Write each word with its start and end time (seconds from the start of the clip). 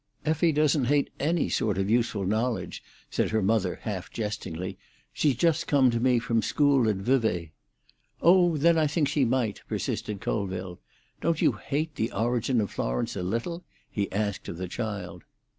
"Effie 0.25 0.51
doesn't 0.51 0.85
hate 0.85 1.11
any 1.19 1.47
sort 1.47 1.77
of 1.77 1.87
useful 1.87 2.25
knowledge," 2.25 2.81
said 3.11 3.29
her 3.29 3.43
mother 3.43 3.77
half 3.83 4.09
jestingly. 4.09 4.79
"She's 5.13 5.35
just 5.35 5.67
come 5.67 5.91
to 5.91 5.99
me 5.99 6.17
from 6.17 6.41
school 6.41 6.89
at 6.89 6.95
Vevay." 6.95 7.51
"Oh, 8.19 8.57
then, 8.57 8.79
I 8.79 8.87
think 8.87 9.07
she 9.07 9.25
might," 9.25 9.61
persisted 9.67 10.19
Colville. 10.19 10.79
"Don't 11.21 11.39
you 11.39 11.51
hate 11.51 11.97
the 11.97 12.11
origin 12.13 12.59
of 12.61 12.71
Florence 12.71 13.15
a 13.15 13.21
little?" 13.21 13.63
he 13.91 14.11
asked 14.11 14.47
of 14.47 14.57
the 14.57 14.67
child. 14.67 15.23